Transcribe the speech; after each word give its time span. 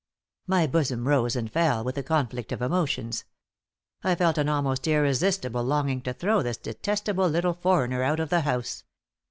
My 0.47 0.65
bosom 0.65 1.07
rose 1.07 1.35
and 1.35 1.51
fell 1.51 1.83
with 1.83 1.95
a 1.95 2.01
conflict 2.01 2.51
of 2.51 2.59
emotions. 2.63 3.23
I 4.03 4.15
felt 4.15 4.39
an 4.39 4.49
almost 4.49 4.87
irresistible 4.87 5.63
longing 5.63 6.01
to 6.01 6.13
throw 6.15 6.41
this 6.41 6.57
detestable 6.57 7.27
little 7.29 7.53
foreigner 7.53 8.01
out 8.01 8.19
of 8.19 8.29
the 8.31 8.41
house. 8.41 8.83